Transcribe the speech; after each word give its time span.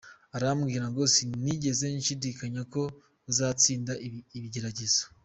Arambwira 0.35 0.85
ngo 0.91 1.01
"Sinigeze 1.13 1.85
nshidikanya 1.99 2.61
ko 2.73 2.81
uzatsinda 3.29 3.93
ibigeragezo. 4.37 5.03